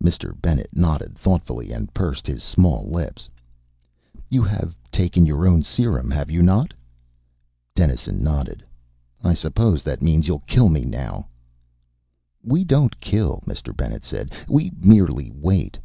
Mr. 0.00 0.40
Bennet 0.40 0.70
nodded 0.72 1.18
thoughtfully 1.18 1.72
and 1.72 1.92
pursed 1.92 2.28
his 2.28 2.44
small 2.44 2.88
lips. 2.88 3.28
"You 4.30 4.40
have 4.44 4.76
taken 4.92 5.26
your 5.26 5.48
own 5.48 5.64
serum, 5.64 6.12
have 6.12 6.30
you 6.30 6.42
not?" 6.42 6.72
Dennison 7.74 8.22
nodded. 8.22 8.62
"I 9.20 9.34
suppose 9.34 9.82
that 9.82 10.00
means 10.00 10.28
you 10.28 10.40
kill 10.46 10.68
me 10.68 10.84
now?" 10.84 11.26
"We 12.40 12.62
don't 12.62 13.00
kill," 13.00 13.42
Mr. 13.48 13.76
Bennet 13.76 14.04
said. 14.04 14.30
"We 14.46 14.70
merely 14.78 15.32
wait. 15.34 15.76